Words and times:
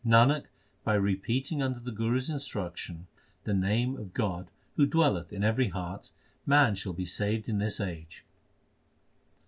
Nanak, 0.03 0.45
by 0.83 0.95
repeating 0.95 1.61
under 1.61 1.79
the 1.79 1.91
Guru 1.91 2.17
s 2.17 2.27
instruction 2.27 3.05
the 3.43 3.53
name 3.53 3.95
of 3.95 4.15
God 4.15 4.49
who 4.75 4.87
dwelleth 4.87 5.31
in 5.31 5.43
every 5.43 5.67
heart, 5.69 6.09
man 6.43 6.73
shall 6.73 6.93
be 6.93 7.05
saved 7.05 7.47
in 7.47 7.59
this 7.59 7.79
age. 7.79 8.25